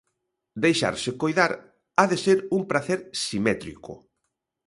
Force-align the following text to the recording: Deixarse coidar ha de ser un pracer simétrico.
Deixarse 0.65 1.11
coidar 1.21 1.51
ha 2.01 2.05
de 2.13 2.17
ser 2.23 2.37
un 2.59 2.65
pracer 2.71 2.97
simétrico. 3.25 3.93